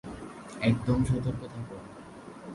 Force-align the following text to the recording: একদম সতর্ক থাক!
একদম 0.61 0.99
সতর্ক 1.05 1.41
থাক! 1.53 1.67